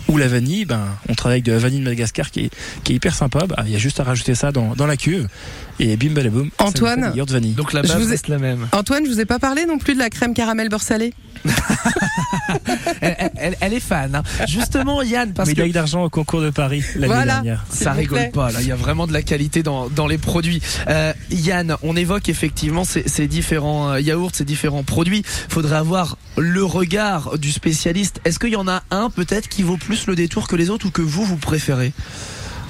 [0.09, 2.51] Ou la vanille, ben, on travaille avec de la vanille de Madagascar qui est,
[2.85, 3.47] qui est hyper sympa.
[3.67, 5.29] Il y a juste à rajouter ça dans, dans la cuve.
[5.81, 6.51] Et bim balaboum.
[6.59, 7.53] Antoine, yaourt vanille.
[7.53, 8.67] Donc la base reste la même.
[8.73, 11.13] Antoine, je vous ai pas parlé non plus de la crème caramel beurre salé
[13.45, 14.15] elle, elle, est fan.
[14.15, 14.23] Hein.
[14.49, 17.65] Justement, Yann, parce Médaille d'argent au concours de Paris l'année dernière.
[17.69, 18.51] Ça rigole pas.
[18.51, 20.63] Là, il y a vraiment de la qualité dans, dans les produits.
[20.89, 25.23] Euh, Yann, on évoque effectivement ces, ces différents euh, yaourts, ces différents produits.
[25.49, 28.21] Faudrait avoir le regard du spécialiste.
[28.25, 30.87] Est-ce qu'il y en a un peut-être qui vaut plus le détour que les autres
[30.87, 31.93] ou que vous vous préférez?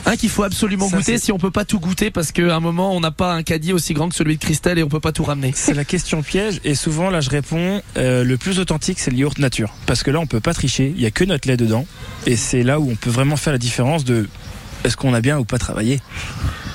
[0.07, 2.95] Un qu'il faut absolument goûter si on peut pas tout goûter parce qu'à un moment
[2.95, 5.13] on n'a pas un caddie aussi grand que celui de Christelle et on peut pas
[5.13, 5.53] tout ramener.
[5.55, 9.17] C'est la question piège et souvent là je réponds euh, le plus authentique c'est le
[9.17, 11.57] yaourt nature parce que là on peut pas tricher, il y a que notre lait
[11.57, 11.87] dedans
[12.27, 14.29] et c'est là où on peut vraiment faire la différence de
[14.85, 16.01] est-ce qu'on a bien ou pas travaillé.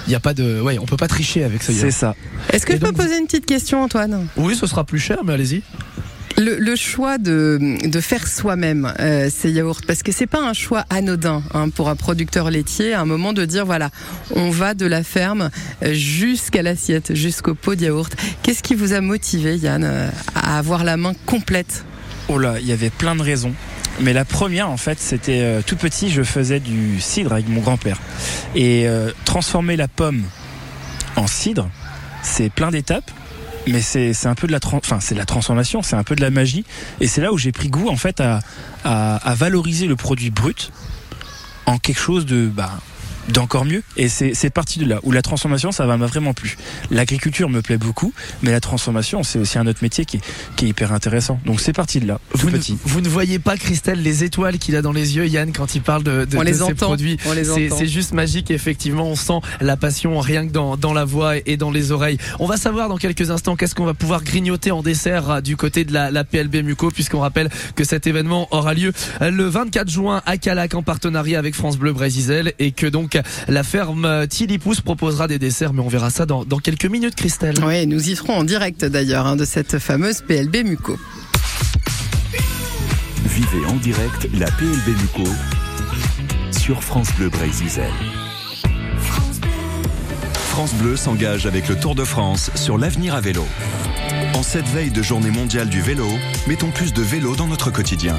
[0.08, 1.86] Il y a pas de ouais, on peut pas tricher avec ce yaourt.
[1.86, 2.16] C'est ça.
[2.52, 4.28] Est-ce que je peux poser une petite question Antoine?
[4.38, 5.62] Oui, ce sera plus cher mais allez-y.
[6.42, 11.44] Le, choix de, faire soi-même euh, ces yaourts, parce que c'est pas un choix anodin
[11.54, 13.90] hein, pour un producteur laitier, à un moment de dire voilà,
[14.38, 15.50] on va de la ferme
[15.82, 18.16] jusqu'à l'assiette, jusqu'au pot de yaourt.
[18.42, 21.84] Qu'est-ce qui vous a motivé, Yann, euh, à avoir la main complète?
[22.30, 23.54] Oh là, il y avait plein de raisons.
[24.00, 27.60] Mais la première, en fait, c'était euh, tout petit, je faisais du cidre avec mon
[27.60, 28.00] grand-père.
[28.56, 28.88] Et
[29.26, 30.24] transformer la pomme
[31.18, 31.70] en cidre,
[32.24, 33.12] c'est plein d'étapes
[33.68, 36.30] mais c'est un peu de la enfin c'est la transformation, c'est un peu de la
[36.30, 36.66] magie.
[37.00, 38.40] Et c'est là où j'ai pris goût en fait à,
[38.84, 40.72] à, à, valoriser le produit brut
[41.66, 42.80] en quelque chose de bah
[43.30, 43.84] d'encore mieux.
[43.98, 46.58] Et c'est parti de là où la transformation, ça m'a vraiment plu.
[46.92, 50.22] L'agriculture me plaît beaucoup, mais la transformation, c'est aussi un autre métier qui est,
[50.56, 51.40] qui est hyper intéressant.
[51.46, 52.20] Donc c'est parti de là.
[52.34, 52.74] Vous, petit.
[52.74, 55.76] Ne, vous ne voyez pas, Christelle, les étoiles qu'il a dans les yeux, Yann, quand
[55.76, 56.88] il parle de, de, on de les ces entend.
[56.88, 57.18] produits?
[57.24, 58.52] C'est juste magique.
[58.52, 62.18] Effectivement, on sent la passion rien que dans, dans la voix et dans les oreilles.
[62.40, 65.58] On va savoir dans quelques instants qu'est-ce qu'on va pouvoir grignoter en dessert euh, du
[65.58, 69.46] côté de la, la PLB Muco, puisqu'on rappelle que cet événement aura lieu euh, le
[69.46, 74.28] 24 juin à Calac en partenariat avec France Bleu Brésil et que donc la ferme
[74.28, 77.56] Tilly Pousse proposera des desserts, mais on verra ça dans, dans quelques minutes, Christelle.
[77.66, 80.98] Oui, nous y serons en direct d'ailleurs hein, de cette fameuse PLB Muco.
[83.26, 85.30] Vivez en direct la PLB Muco
[86.52, 87.70] sur France Bleu Brésil.
[90.34, 93.46] France Bleu s'engage avec le Tour de France sur l'avenir à vélo.
[94.34, 96.08] En cette veille de journée mondiale du vélo,
[96.48, 98.16] mettons plus de vélo dans notre quotidien.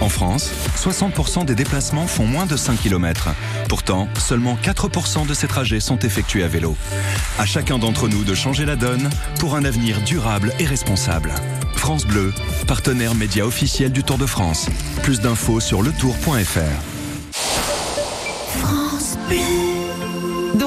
[0.00, 3.28] En France, 60% des déplacements font moins de 5 km.
[3.68, 6.76] Pourtant, seulement 4% de ces trajets sont effectués à vélo.
[7.38, 11.32] À chacun d'entre nous de changer la donne pour un avenir durable et responsable.
[11.74, 12.32] France Bleu,
[12.66, 14.68] partenaire média officiel du Tour de France.
[15.02, 16.60] Plus d'infos sur letour.fr.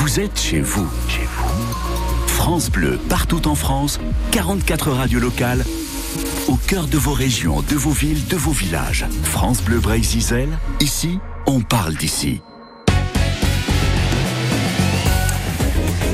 [0.00, 0.88] Vous êtes chez vous.
[1.08, 2.28] Chez vous.
[2.28, 3.98] France Bleu, partout en France,
[4.30, 5.64] 44 radios locales,
[6.46, 9.06] au cœur de vos régions, de vos villes, de vos villages.
[9.24, 12.40] France Bleu Brésil, ici, on parle d'ici.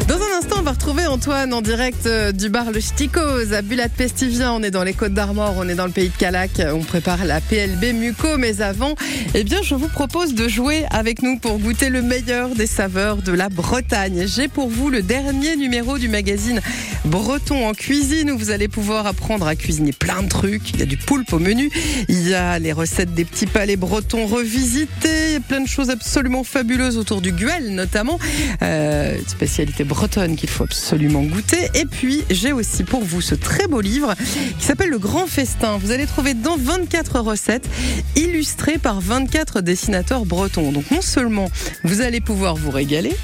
[0.09, 3.63] Dans un instant, on va retrouver Antoine en direct euh, du bar Le Sticos à
[3.63, 4.51] Bulat Pestivien.
[4.51, 6.61] On est dans les Côtes d'Armor, on est dans le pays de Calac.
[6.75, 8.37] On prépare la PLB Muco.
[8.37, 8.97] Mais avant,
[9.33, 13.19] eh bien, je vous propose de jouer avec nous pour goûter le meilleur des saveurs
[13.19, 14.25] de la Bretagne.
[14.27, 16.61] J'ai pour vous le dernier numéro du magazine
[17.05, 20.71] Breton en cuisine où vous allez pouvoir apprendre à cuisiner plein de trucs.
[20.71, 21.71] Il y a du poulpe au menu.
[22.09, 25.39] Il y a les recettes des petits palais bretons revisités.
[25.47, 28.19] Plein de choses absolument fabuleuses autour du guel, notamment.
[28.63, 31.71] Euh, une spécialité bretonne qu'il faut absolument goûter.
[31.75, 34.15] Et puis, j'ai aussi pour vous ce très beau livre
[34.59, 35.77] qui s'appelle Le Grand Festin.
[35.79, 37.69] Vous allez trouver dans 24 recettes
[38.17, 40.73] illustrées par 24 dessinateurs bretons.
[40.73, 41.51] Donc, non seulement
[41.83, 43.17] vous allez pouvoir vous régaler,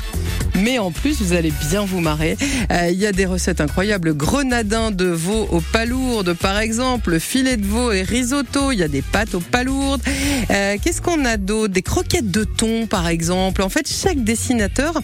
[0.61, 2.37] mais en plus vous allez bien vous marrer.
[2.73, 7.57] Euh, Il y a des recettes incroyables, grenadin de veau aux palourdes par exemple, filet
[7.57, 10.03] de veau et risotto, il y a des pâtes aux palourdes.
[10.51, 11.73] Euh, Qu'est-ce qu'on a d'autre?
[11.73, 13.63] Des croquettes de thon par exemple.
[13.63, 15.01] En fait, chaque dessinateur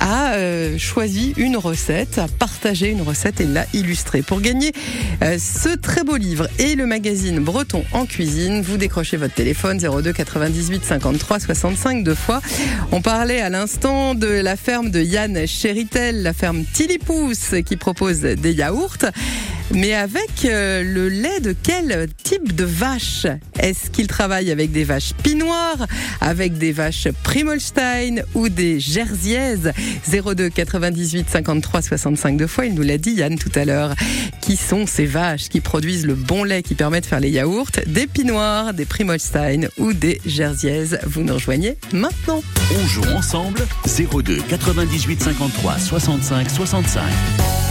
[0.00, 4.22] a euh, choisi une recette, a partagé une recette et l'a illustrée.
[4.22, 4.72] Pour gagner
[5.38, 10.12] ce très beau livre et le magazine Breton en cuisine, vous décrochez votre téléphone 02
[10.12, 12.40] 98 53 65 deux fois.
[12.90, 18.20] On parlait à l'instant de la ferme de Yann Chéritel, la ferme Tilipous, qui propose
[18.20, 18.98] des yaourts.
[19.74, 23.26] Mais avec euh, le lait de quel type de vache
[23.58, 25.86] Est-ce qu'il travaille avec des vaches pinoires,
[26.20, 29.72] avec des vaches Primolstein ou des Jersiaises
[30.10, 33.94] 02 98 53 65 deux fois, il nous l'a dit Yann tout à l'heure.
[34.42, 37.70] Qui sont ces vaches qui produisent le bon lait qui permet de faire les yaourts?
[37.86, 42.42] Des pinoires, des Primolstein ou des Jersiaises Vous nous rejoignez maintenant.
[42.74, 47.61] On joue ensemble 02 98 53 65 65.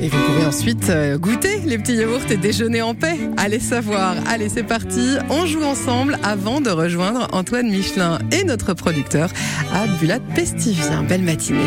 [0.00, 3.16] Et vous pourrez ensuite euh, goûter les petits yaourts et déjeuner en paix.
[3.36, 4.14] Allez savoir.
[4.28, 5.16] Allez, c'est parti.
[5.30, 9.30] On joue ensemble avant de rejoindre Antoine Michelin et notre producteur
[9.72, 11.02] à Bulat Pestivien.
[11.02, 11.60] Belle matinée.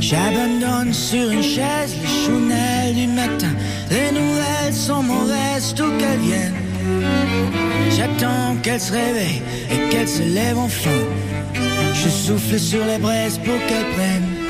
[0.00, 3.52] J'abandonne sur une chaise les chounelles du matin.
[3.90, 6.54] Les nouvelles sont mauvaises, tout qu'elles viennent.
[7.96, 10.90] J'attends qu'elle se réveille et qu'elle se lève enfin.
[11.94, 14.45] Je souffle sur les braises pour qu'elle prenne.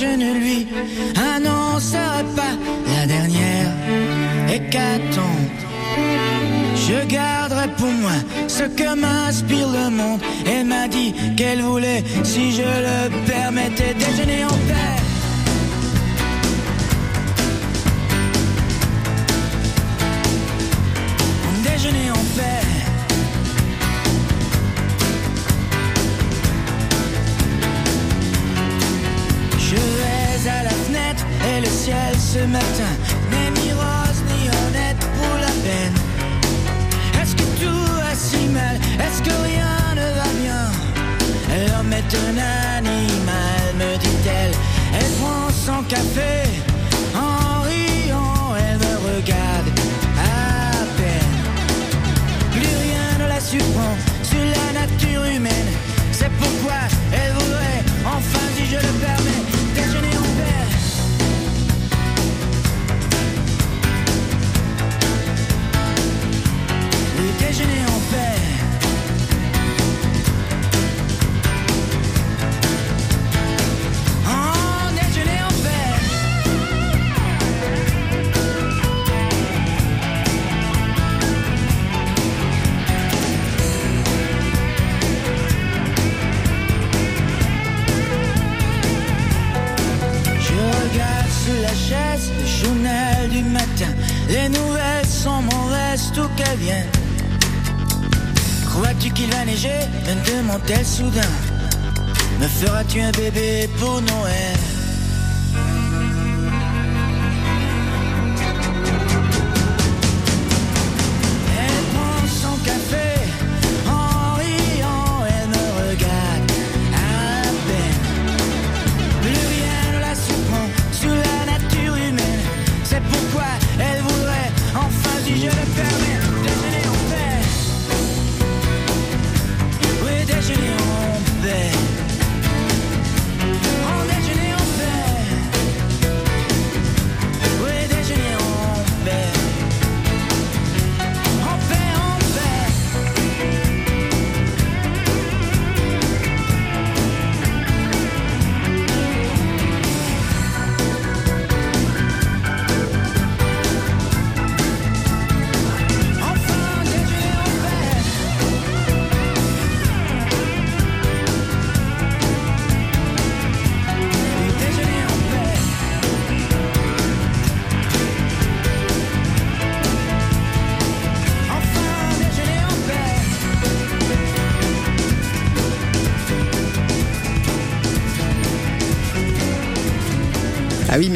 [0.00, 0.66] Je ne lui
[1.14, 3.70] annoncerai pas la dernière
[4.48, 5.50] hécatombe.
[6.74, 10.22] Je garderai pour moi ce que m'inspire le monde.
[10.46, 15.09] Elle m'a dit qu'elle voulait, si je le permettais, déjeuner en paix.
[31.80, 32.92] Ciel ce matin
[33.30, 35.96] n'est ni rose ni honnête pour la peine.
[37.20, 38.76] Est-ce que tout va si mal?
[39.04, 40.64] Est-ce que rien ne va bien?
[41.68, 42.36] L'homme est un
[42.78, 44.54] animal, me dit-elle.
[44.98, 46.49] Elle prend son café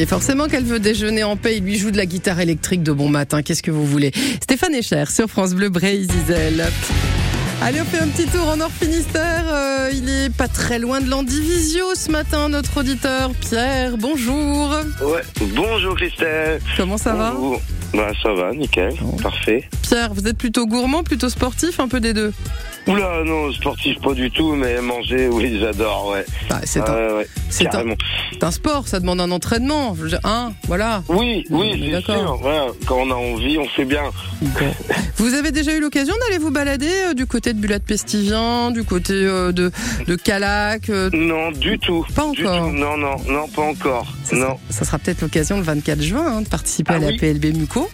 [0.07, 1.57] Forcément qu'elle veut déjeuner en paix.
[1.57, 3.43] Il lui joue de la guitare électrique de bon matin.
[3.43, 4.12] Qu'est-ce que vous voulez?
[4.43, 6.67] Stéphane Echer sur France Bleu Bray Zizel.
[7.62, 9.45] Allez, on fait un petit tour en Nord Finistère.
[9.51, 13.97] Euh, il est pas très loin de l'Andivisio ce matin, notre auditeur Pierre.
[13.97, 14.71] Bonjour.
[15.03, 15.23] Ouais,
[15.55, 16.61] bonjour Christelle.
[16.77, 17.33] Comment ça va?
[17.33, 17.61] Bonjour.
[17.95, 19.69] Bah ça va, nickel, parfait.
[19.83, 22.33] Pierre, vous êtes plutôt gourmand, plutôt sportif, un peu des deux?
[22.87, 26.25] Oula, non, sportif pas du tout, mais manger, oui, j'adore, ouais.
[26.51, 27.94] Bah, c'est Ouais, un, ouais, c'est un- carrément.
[28.33, 29.97] c'est un sport, ça demande un entraînement.
[30.25, 31.03] Hein, voilà.
[31.09, 32.16] Oui, oui, c'est d'accord.
[32.16, 32.37] sûr.
[32.42, 34.03] voilà, quand on a envie, on fait bien.
[35.16, 39.14] Vous avez déjà eu l'occasion d'aller vous balader euh, du côté de Bulat-Pestivien, du côté
[39.14, 39.70] euh, de,
[40.07, 42.05] de Calac euh, Non, du tout.
[42.14, 42.66] Pas Du encore.
[42.68, 42.73] tout.
[42.75, 44.07] Non, non, non, pas encore.
[44.25, 44.59] Ça, non.
[44.68, 47.16] ça sera peut-être l'occasion le 24 juin hein, de participer Ah à la oui.
[47.16, 47.88] PLB Muco.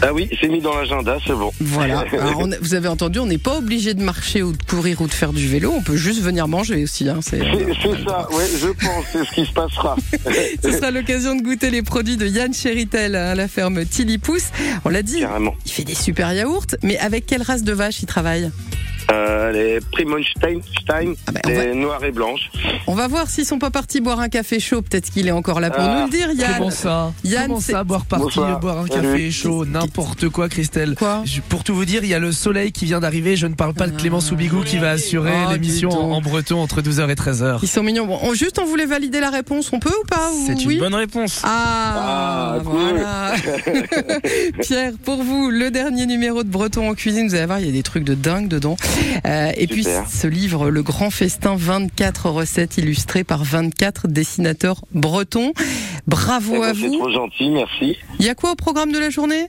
[0.00, 1.50] Ah oui, c'est mis dans l'agenda, c'est bon.
[1.60, 2.04] Voilà.
[2.12, 5.00] Alors, on a- vous avez entendu, on n'est pas obligé de marcher ou de courir
[5.00, 5.72] ou de faire du vélo.
[5.76, 7.08] On peut juste venir manger aussi.
[7.08, 9.96] Hein, c'est, c'est ça, ouais, je pense, c'est ce qui se passera.
[10.62, 14.38] Ce sera l'occasion de goûter les produits de Yann Chéritel à la ferme Tilipous.
[14.84, 15.54] On l'a dit, Carrément.
[15.66, 18.50] il fait des super yaourts, mais avec quelle race de vache il travaille?
[19.10, 22.50] Euh, les Primonstein, Stein, Ah ben, on les noires et blanches.
[22.86, 24.82] On va voir s'ils sont pas partis boire un café chaud.
[24.82, 26.00] Peut-être qu'il est encore là pour Ah.
[26.00, 26.54] nous le dire, Yann.
[26.58, 28.60] Comment ça Yann, Comment c'est- ça Boire parti, Bonsoir.
[28.60, 29.08] boire un Salut.
[29.08, 30.94] café chaud, n'importe quoi, Christelle.
[30.94, 33.36] Quoi Je- Pour tout vous dire, il y a le soleil qui vient d'arriver.
[33.36, 36.58] Je ne parle pas de Clément Soubigou qui va assurer Oh, l'émission en, en breton
[36.60, 37.60] entre 12h et 13h.
[37.62, 38.06] Ils sont mignons.
[38.06, 39.70] Bon, on, juste, on voulait valider la réponse.
[39.72, 41.40] On peut ou pas C'est une bonne réponse.
[41.44, 42.72] Ah, Ah, cool.
[42.90, 43.32] voilà.
[44.60, 47.68] Pierre, pour vous, le dernier numéro de Breton en cuisine, vous allez voir, il y
[47.70, 48.76] a des trucs de dingue dedans.
[49.26, 55.52] Euh, et puis ce livre, Le Grand Festin, 24 recettes illustrées par 24 dessinateurs bretons.
[56.06, 56.98] Bravo Eh ben, à c'est vous.
[56.98, 57.96] trop gentil, merci.
[58.18, 59.46] Il y a quoi au programme de la journée?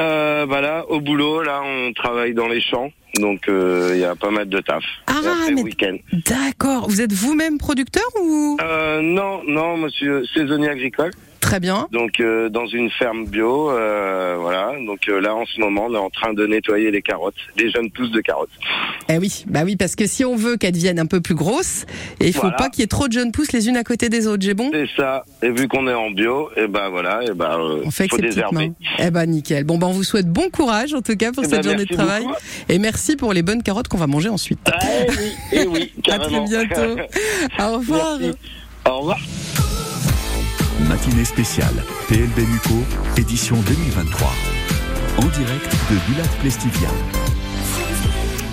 [0.00, 4.04] Euh, bah là, au boulot, là, on travaille dans les champs, donc euh, il y
[4.04, 4.84] a pas mal de taf.
[5.08, 5.14] Ah,
[5.52, 5.96] mais- week-end.
[6.28, 6.88] D'accord.
[6.88, 8.56] Vous êtes vous-même producteur ou?
[8.62, 11.10] Euh, non, non, monsieur saisonnier agricole.
[11.48, 11.88] Très bien.
[11.92, 14.72] Donc euh, dans une ferme bio, euh, voilà.
[14.86, 17.70] Donc euh, là, en ce moment, on est en train de nettoyer les carottes, les
[17.70, 18.50] jeunes pousses de carottes.
[19.08, 21.86] Eh oui, bah oui, parce que si on veut qu'elles deviennent un peu plus grosses,
[22.20, 22.56] et il faut Voilà.
[22.58, 24.52] pas qu'il y ait trop de jeunes pousses les unes à côté des autres, j'ai
[24.52, 24.68] bon?
[24.74, 25.24] C'est ça.
[25.42, 28.18] Et vu qu'on est en bio, et ben voilà, et ben euh, On fait faut
[28.18, 28.72] désherber.
[28.98, 29.64] Eh ben nickel.
[29.64, 31.86] Bon ben on vous souhaite bon courage en tout cas pour Eh cette ben, journée
[31.86, 32.24] de travail.
[32.24, 32.36] beaucoup.
[32.68, 34.58] Et merci pour les bonnes carottes qu'on va manger ensuite.
[34.70, 37.00] Ah, eh oui, eh oui, À très bientôt.
[37.58, 38.18] Au revoir.
[38.20, 38.36] Merci.
[38.86, 39.18] Au revoir.
[40.88, 42.82] Matinée spéciale PLB Muco,
[43.18, 44.28] édition 2023.
[45.18, 46.88] En direct de Bulat Plestivia.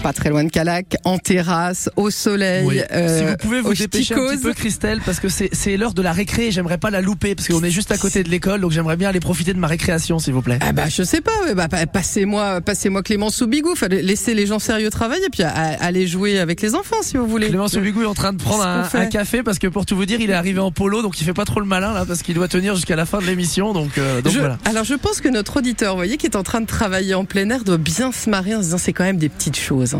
[0.05, 2.63] Pas très loin de Calac, en terrasse, au soleil.
[2.63, 2.79] Oui.
[2.91, 6.03] euh, si vous pouvez vous dépêcher un petit peu, Christelle, parce que c'est l'heure de
[6.03, 6.45] la récré.
[6.45, 8.97] et J'aimerais pas la louper parce qu'on est juste à côté de l'école, donc j'aimerais
[8.97, 10.59] bien aller profiter de ma récréation, s'il vous plaît.
[10.61, 14.59] Ah bah je sais pas, ouais, bah, pa- passez-moi, passez-moi Clément Soubigou, laisser les gens
[14.59, 17.47] sérieux travailler, puis à- à- aller jouer avec les enfants si vous voulez.
[17.47, 20.21] Clément Soubigou est en train de prendre un, café parce que pour tout vous dire,
[20.21, 22.35] il est arrivé en polo, donc il fait pas trop le malin là parce qu'il
[22.35, 24.59] doit tenir jusqu'à la fin de l'émission, donc, euh, donc Je- voilà.
[24.65, 27.25] Alors je pense que notre auditeur, vous voyez, qui est en train de travailler en
[27.25, 29.94] plein air, doit bien se marrer en se disant c'est quand même des petites choses.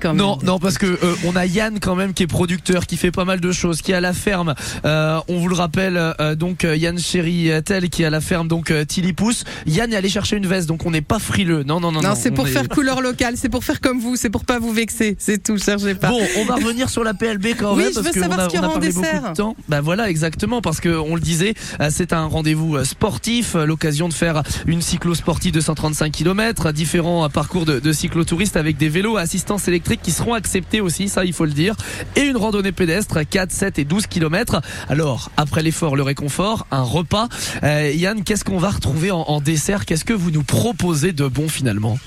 [0.00, 0.16] Quand même.
[0.18, 3.10] Non, non, parce que euh, on a Yann quand même qui est producteur, qui fait
[3.10, 4.54] pas mal de choses, qui est à la ferme.
[4.84, 8.20] Euh, on vous le rappelle, euh, donc euh, Yann Chéri Tel qui est à la
[8.20, 9.44] ferme, donc euh, Tilly Pousse.
[9.66, 11.62] Yann est allé chercher une veste, donc on n'est pas frileux.
[11.64, 12.14] Non, non, non, Non, non.
[12.14, 14.72] c'est pour est- faire couleur locale, c'est pour faire comme vous, c'est pour pas vous
[14.72, 16.08] vexer, c'est tout, cherchez pas.
[16.10, 18.40] Bon, on va revenir sur la PLB quand Oui, même je parce veux qu'on savoir
[18.40, 19.32] a, ce qu'il y aura en dessert.
[19.36, 19.42] de.
[19.68, 24.14] Bah voilà, exactement, parce que on le disait, euh, c'est un rendez-vous sportif, l'occasion de
[24.14, 29.16] faire une cyclo sportive de 135 km, différents parcours de, de cyclotouristes avec des vélos
[29.16, 31.74] à assistance électrique qui seront acceptés aussi, ça il faut le dire,
[32.16, 34.60] et une randonnée pédestre 4, 7 et 12 km.
[34.90, 37.28] Alors, après l'effort, le réconfort, un repas.
[37.62, 39.86] Euh, Yann, qu'est-ce qu'on va retrouver en, dessert?
[39.86, 41.98] Qu'est-ce que vous nous proposez de bon finalement?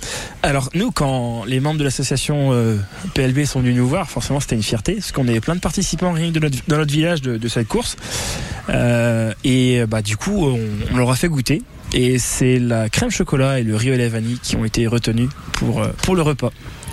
[0.44, 2.78] Alors nous, quand les membres de l'association euh,
[3.16, 6.12] PLB sont venus nous voir, forcément c'était une fierté, parce qu'on est plein de participants
[6.12, 7.96] rien de notre, dans notre village de, cette course.
[8.70, 10.46] Euh, et bah du coup,
[10.92, 11.64] on, leur a fait goûter.
[11.94, 15.30] Et c'est la crème chocolat et le riz à la vanille qui ont été retenus
[15.54, 16.52] pour, euh, pour le repas.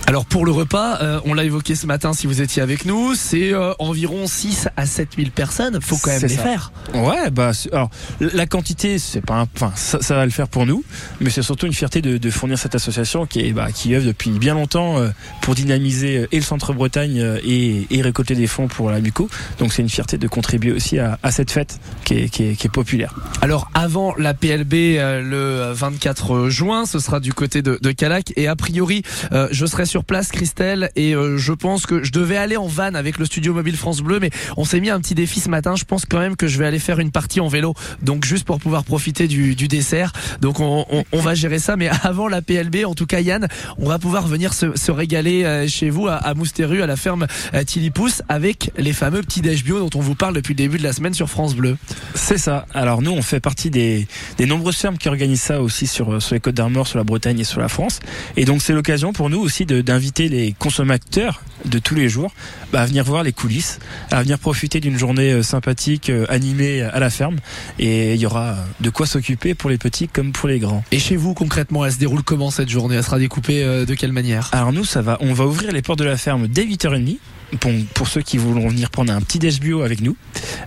[0.08, 3.14] Alors pour le repas, euh, on l'a évoqué ce matin si vous étiez avec nous,
[3.14, 6.42] c'est euh, environ 6 à 7 000 personnes, faut quand même les ça.
[6.42, 6.72] faire.
[6.92, 7.88] Ouais, bah alors
[8.20, 10.84] la quantité, c'est pas, un- enfin ça, ça va le faire pour nous,
[11.20, 14.04] mais c'est surtout une fierté de, de fournir cette association qui est, bah, qui œuvre
[14.04, 15.08] depuis bien longtemps euh,
[15.40, 19.00] pour dynamiser euh, et le Centre Bretagne euh, et, et récolter des fonds pour la
[19.00, 19.30] Muco.
[19.60, 22.56] Donc c'est une fierté de contribuer aussi à, à cette fête qui est, qui est,
[22.56, 23.14] qui est populaire.
[23.40, 28.32] Alors avant la PLB euh, le 24 juin, ce sera du côté de, de Calac
[28.36, 32.12] et a priori euh, je serai sur place Christelle et euh, je pense que je
[32.12, 34.98] devais aller en van avec le studio mobile France Bleu mais on s'est mis un
[35.00, 37.40] petit défi ce matin, je pense quand même que je vais aller faire une partie
[37.40, 41.90] en vélo donc juste pour pouvoir profiter du, dessert donc on, va gérer ça mais
[42.04, 45.90] avant la PLB en tout cas Yann on va pouvoir venir se, régaler euh, chez
[45.90, 49.98] vous à, à à la ferme euh, Tilipousse avec les fameux petits déj bio dont
[49.98, 51.76] on vous parle depuis le début de la semaine sur France Bleu.
[52.14, 52.64] C'est ça.
[52.72, 54.06] Alors nous, on fait partie des,
[54.40, 57.60] nombreuses fermes qui organisent ça aussi sur les Côtes d'Armor, sur la Bretagne et sur
[57.60, 58.00] la France.
[58.38, 62.32] Et donc c'est l'occasion pour nous aussi de- d'inviter les consommateurs de tous les jours
[62.72, 63.78] bah, à venir voir les coulisses,
[64.10, 67.36] à venir profiter d'une journée euh, sympathique, euh, animée à la ferme.
[67.78, 70.84] Et il y aura de quoi s'occuper pour les petits comme pour les grands.
[70.90, 72.96] Et chez vous, concrètement, elle se déroule comment cette journée?
[72.96, 74.48] Elle sera découpée euh, de quelle manière?
[74.52, 77.18] Alors nous, ça va, on va ouvrir les portes de la ferme dès 8h30
[77.60, 80.16] pour, pour ceux qui voudront venir prendre un petit déj bio avec nous,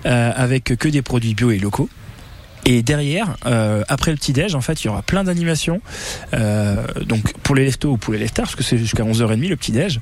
[0.06, 1.90] euh, avec que des produits bio et locaux.
[2.68, 5.82] Et derrière, euh, après le petit déj, en fait, il y aura plein d'animations.
[6.34, 9.56] Euh, donc pour les leftos ou pour les leftards, parce que c'est jusqu'à 11h30 le
[9.56, 10.00] petit déj.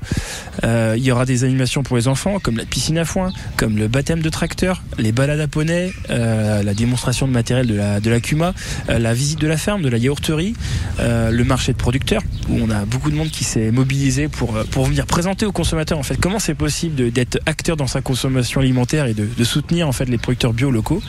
[0.64, 3.76] Euh, il y aura des animations pour les enfants, comme la piscine à foin, comme
[3.76, 8.00] le baptême de tracteur, les balades à poney, euh, la démonstration de matériel de la
[8.00, 8.54] de la Cuma,
[8.88, 10.54] euh, la visite de la ferme, de la yaourterie,
[11.00, 14.54] euh, le marché de producteurs, où on a beaucoup de monde qui s'est mobilisé pour
[14.70, 18.60] pour venir présenter aux consommateurs en fait comment c'est possible d'être acteur dans sa consommation
[18.62, 21.02] alimentaire et de, de soutenir en fait les producteurs bio locaux.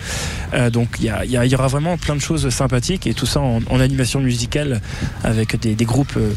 [0.74, 3.14] Donc il y, a- y a- il y aura vraiment plein de choses sympathiques et
[3.14, 4.82] tout ça en, en animation musicale
[5.24, 6.32] avec des, des groupes euh,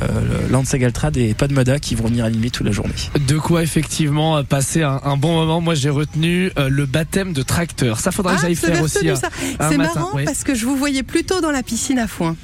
[0.00, 2.94] euh, Lance Galtrad et Padmada qui vont venir animer toute la journée.
[3.26, 5.60] De quoi effectivement passer un, un bon moment.
[5.60, 8.00] Moi, j'ai retenu euh, le baptême de tracteur.
[8.00, 9.08] Ça faudra que j'aille vous avez faire aussi.
[9.08, 12.36] un C'est marrant parce que je vous voyais plutôt dans la piscine à foin.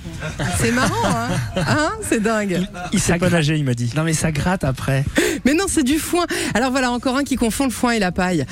[0.58, 2.66] C'est marrant, hein, Hein C'est dingue.
[2.92, 3.92] Il sait pas nager, il m'a dit.
[3.96, 5.04] Non, mais ça gratte après.
[5.44, 6.26] Mais non, c'est du foin.
[6.54, 8.44] Alors voilà, encore un qui confond le foin et la paille.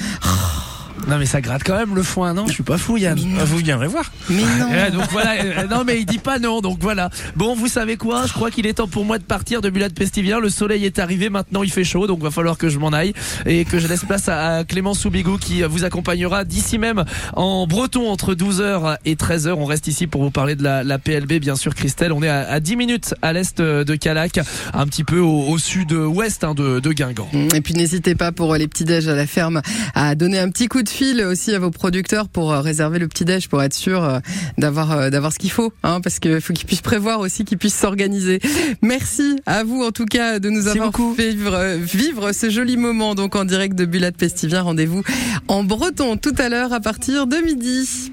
[1.09, 2.47] Non, mais ça gratte quand même le foin, non?
[2.47, 3.19] Je suis pas fou, Yann.
[3.41, 4.13] Ah, Vous viendrez voir.
[4.29, 4.71] Mais non.
[4.71, 7.09] Ouais, donc voilà, euh, non mais il dit pas non, donc voilà.
[7.35, 8.27] Bon, vous savez quoi?
[8.27, 10.39] Je crois qu'il est temps pour moi de partir de Bulat Pestivien.
[10.39, 13.15] Le soleil est arrivé, maintenant il fait chaud, donc va falloir que je m'en aille
[13.47, 17.05] et que je laisse place à, à Clément Soubigou qui vous accompagnera d'ici même
[17.35, 19.53] en breton entre 12h et 13h.
[19.53, 22.13] On reste ici pour vous parler de la, la PLB, bien sûr, Christelle.
[22.13, 24.41] On est à, à 10 minutes à l'est de Calac,
[24.75, 27.29] un petit peu au, au sud-ouest hein, de, de Guingamp.
[27.55, 29.63] Et puis n'hésitez pas pour les petits déj à la ferme
[29.95, 33.07] à donner un petit coup de fil aussi à vos producteurs pour euh, réserver le
[33.07, 34.19] petit déj pour être sûr euh,
[34.57, 37.59] d'avoir euh, d'avoir ce qu'il faut hein, parce qu'il faut qu'ils puissent prévoir aussi qu'ils
[37.59, 38.41] puissent s'organiser.
[38.83, 41.15] Merci à vous en tout cas de nous Merci avoir beaucoup.
[41.15, 44.63] fait vivre, vivre ce joli moment donc en direct de Bulat Pestivien.
[44.63, 45.03] Rendez-vous
[45.47, 48.11] en breton tout à l'heure à partir de midi.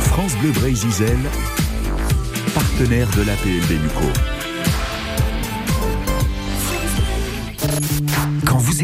[0.00, 0.88] France Bleu Brésil,
[2.54, 4.12] partenaire de l'APLB Muco.
[8.46, 8.82] Quand vous écoutez